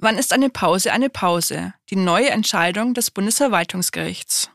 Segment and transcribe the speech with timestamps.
[0.00, 1.74] Wann ist eine Pause eine Pause?
[1.90, 4.48] Die neue Entscheidung des Bundesverwaltungsgerichts.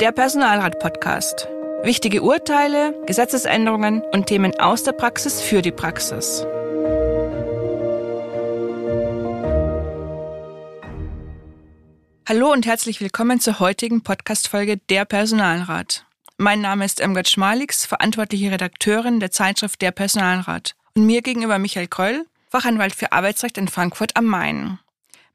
[0.00, 1.48] Der Personalrat-Podcast.
[1.82, 6.46] Wichtige Urteile, Gesetzesänderungen und Themen aus der Praxis für die Praxis.
[12.26, 16.06] Hallo und herzlich willkommen zur heutigen Podcast-Folge Der Personalrat.
[16.38, 20.74] Mein Name ist Emgard Schmalix, verantwortliche Redakteurin der Zeitschrift Der Personalrat.
[20.94, 24.78] Und mir gegenüber Michael Kröll, Fachanwalt für Arbeitsrecht in Frankfurt am Main.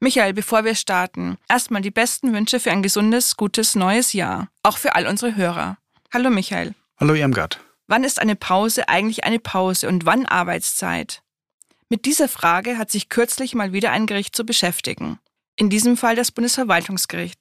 [0.00, 4.48] Michael, bevor wir starten, erstmal die besten Wünsche für ein gesundes, gutes neues Jahr.
[4.62, 5.78] Auch für all unsere Hörer.
[6.12, 6.74] Hallo Michael.
[6.98, 7.60] Hallo Irmgard.
[7.86, 11.22] Wann ist eine Pause eigentlich eine Pause und wann Arbeitszeit?
[11.88, 15.18] Mit dieser Frage hat sich kürzlich mal wieder ein Gericht zu beschäftigen.
[15.56, 17.38] In diesem Fall das Bundesverwaltungsgericht.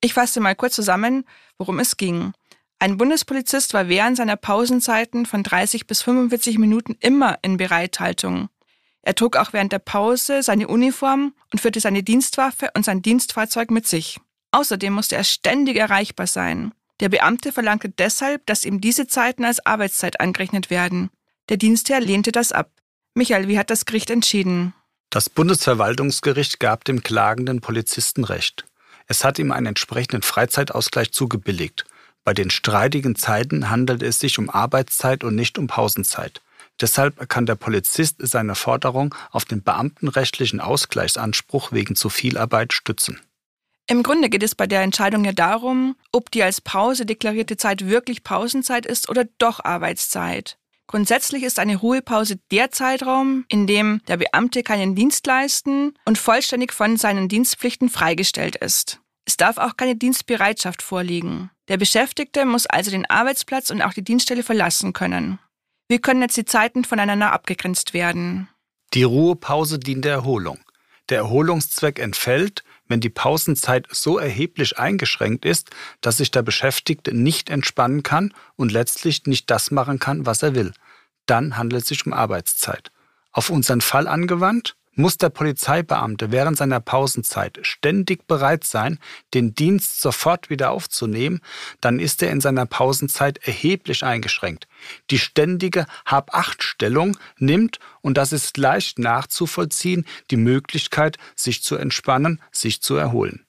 [0.00, 1.24] Ich fasse mal kurz zusammen,
[1.58, 2.32] worum es ging.
[2.78, 8.50] Ein Bundespolizist war während seiner Pausenzeiten von 30 bis 45 Minuten immer in Bereithaltung.
[9.06, 13.70] Er trug auch während der Pause seine Uniform und führte seine Dienstwaffe und sein Dienstfahrzeug
[13.70, 14.18] mit sich.
[14.50, 16.72] Außerdem musste er ständig erreichbar sein.
[17.00, 21.10] Der Beamte verlangte deshalb, dass ihm diese Zeiten als Arbeitszeit angerechnet werden.
[21.50, 22.70] Der Dienstherr lehnte das ab.
[23.12, 24.72] Michael, wie hat das Gericht entschieden?
[25.10, 28.64] Das Bundesverwaltungsgericht gab dem klagenden Polizisten Recht.
[29.06, 31.84] Es hat ihm einen entsprechenden Freizeitausgleich zugebilligt.
[32.24, 36.40] Bei den streitigen Zeiten handelt es sich um Arbeitszeit und nicht um Pausenzeit.
[36.80, 43.20] Deshalb kann der Polizist seine Forderung auf den beamtenrechtlichen Ausgleichsanspruch wegen zu viel Arbeit stützen.
[43.86, 47.86] Im Grunde geht es bei der Entscheidung ja darum, ob die als Pause deklarierte Zeit
[47.86, 50.56] wirklich Pausenzeit ist oder doch Arbeitszeit.
[50.86, 56.72] Grundsätzlich ist eine Ruhepause der Zeitraum, in dem der Beamte keinen Dienst leisten und vollständig
[56.72, 59.00] von seinen Dienstpflichten freigestellt ist.
[59.26, 61.50] Es darf auch keine Dienstbereitschaft vorliegen.
[61.68, 65.38] Der Beschäftigte muss also den Arbeitsplatz und auch die Dienststelle verlassen können.
[65.88, 68.48] Wie können jetzt die Zeiten voneinander abgegrenzt werden?
[68.94, 70.58] Die Ruhepause dient der Erholung.
[71.10, 77.50] Der Erholungszweck entfällt, wenn die Pausenzeit so erheblich eingeschränkt ist, dass sich der Beschäftigte nicht
[77.50, 80.72] entspannen kann und letztlich nicht das machen kann, was er will.
[81.26, 82.90] Dann handelt es sich um Arbeitszeit.
[83.32, 88.98] Auf unseren Fall angewandt, muss der Polizeibeamte während seiner Pausenzeit ständig bereit sein,
[89.32, 91.40] den Dienst sofort wieder aufzunehmen,
[91.80, 94.68] dann ist er in seiner Pausenzeit erheblich eingeschränkt.
[95.10, 102.82] Die ständige Hab-Acht-Stellung nimmt, und das ist leicht nachzuvollziehen, die Möglichkeit, sich zu entspannen, sich
[102.82, 103.46] zu erholen.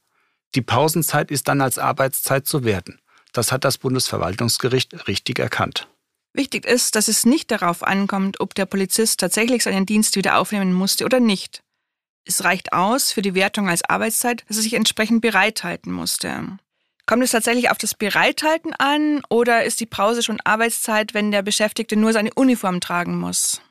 [0.56, 3.00] Die Pausenzeit ist dann als Arbeitszeit zu werten.
[3.34, 5.90] Das hat das Bundesverwaltungsgericht richtig erkannt.
[6.36, 10.74] Wichtig ist, dass es nicht darauf ankommt, ob der Polizist tatsächlich seinen Dienst wieder aufnehmen
[10.74, 11.62] musste oder nicht.
[12.26, 16.58] Es reicht aus für die Wertung als Arbeitszeit, dass er sich entsprechend bereithalten musste.
[17.06, 21.42] Kommt es tatsächlich auf das Bereithalten an oder ist die Pause schon Arbeitszeit, wenn der
[21.42, 23.62] Beschäftigte nur seine Uniform tragen muss?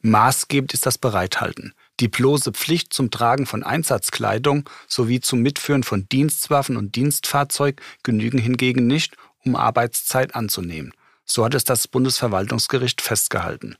[0.00, 1.74] Maßgebend ist das Bereithalten.
[2.00, 8.38] Die bloße Pflicht zum Tragen von Einsatzkleidung sowie zum Mitführen von Dienstwaffen und Dienstfahrzeug genügen
[8.38, 10.94] hingegen nicht, um Arbeitszeit anzunehmen.
[11.24, 13.76] So hat es das Bundesverwaltungsgericht festgehalten.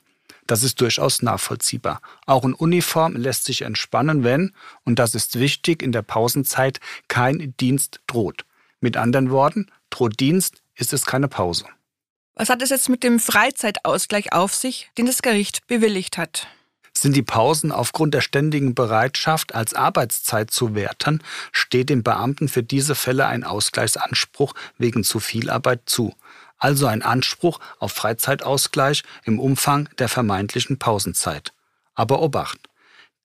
[0.47, 2.01] Das ist durchaus nachvollziehbar.
[2.27, 4.53] Auch in Uniform lässt sich entspannen, wenn,
[4.85, 8.45] und das ist wichtig, in der Pausenzeit kein Dienst droht.
[8.81, 11.65] Mit anderen Worten, droht Dienst, ist es keine Pause.
[12.35, 16.49] Was hat es jetzt mit dem Freizeitausgleich auf sich, den das Gericht bewilligt hat?
[16.97, 21.23] Sind die Pausen aufgrund der ständigen Bereitschaft als Arbeitszeit zu werten,
[21.53, 26.15] steht dem Beamten für diese Fälle ein Ausgleichsanspruch wegen zu viel Arbeit zu
[26.59, 31.53] also ein Anspruch auf Freizeitausgleich im Umfang der vermeintlichen Pausenzeit.
[31.95, 32.59] Aber Obacht,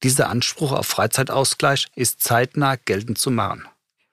[0.04, 3.66] dieser Anspruch auf Freizeitausgleich ist zeitnah geltend zu machen.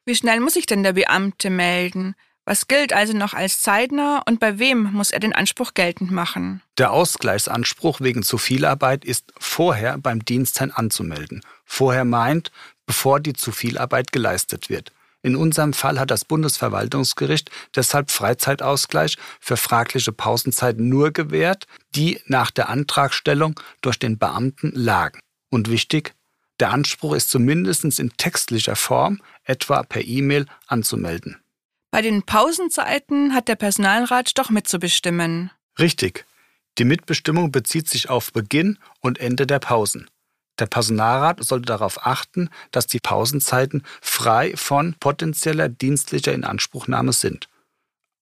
[0.05, 2.15] Wie schnell muss sich denn der Beamte melden?
[2.45, 6.63] Was gilt also noch als zeitnah und bei wem muss er den Anspruch geltend machen?
[6.79, 11.43] Der Ausgleichsanspruch wegen zu viel Arbeit ist vorher beim Dienstherrn anzumelden.
[11.65, 12.53] Vorher meint,
[12.87, 14.93] bevor die zu viel Arbeit geleistet wird.
[15.27, 21.67] In unserem Fall hat das Bundesverwaltungsgericht deshalb Freizeitausgleich für fragliche Pausenzeiten nur gewährt,
[21.97, 25.19] die nach der Antragstellung durch den Beamten lagen.
[25.51, 26.15] Und wichtig,
[26.61, 31.41] der Anspruch ist zumindest in textlicher Form, etwa per E-Mail, anzumelden.
[31.91, 35.51] Bei den Pausenzeiten hat der Personalrat doch mitzubestimmen.
[35.77, 36.25] Richtig.
[36.79, 40.09] Die Mitbestimmung bezieht sich auf Beginn und Ende der Pausen.
[40.59, 47.49] Der Personalrat sollte darauf achten, dass die Pausenzeiten frei von potenzieller dienstlicher Inanspruchnahme sind.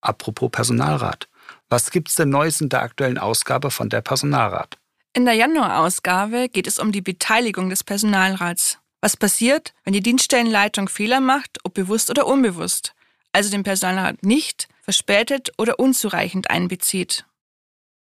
[0.01, 1.29] Apropos Personalrat.
[1.69, 4.79] Was gibt's denn Neues in der aktuellen Ausgabe von der Personalrat?
[5.13, 8.79] In der Januarausgabe geht es um die Beteiligung des Personalrats.
[9.01, 12.95] Was passiert, wenn die Dienststellenleitung Fehler macht, ob bewusst oder unbewusst,
[13.33, 17.25] also den Personalrat nicht, verspätet oder unzureichend einbezieht?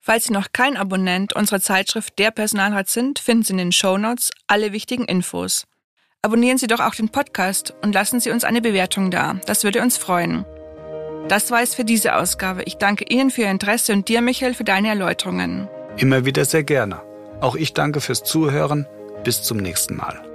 [0.03, 4.31] Falls Sie noch kein Abonnent unserer Zeitschrift Der Personalrat sind, finden Sie in den Shownotes
[4.47, 5.67] alle wichtigen Infos.
[6.23, 9.35] Abonnieren Sie doch auch den Podcast und lassen Sie uns eine Bewertung da.
[9.45, 10.43] Das würde uns freuen.
[11.27, 12.63] Das war es für diese Ausgabe.
[12.63, 15.67] Ich danke Ihnen für Ihr Interesse und dir, Michael, für deine Erläuterungen.
[15.97, 17.01] Immer wieder sehr gerne.
[17.39, 18.87] Auch ich danke fürs Zuhören.
[19.23, 20.30] Bis zum nächsten Mal.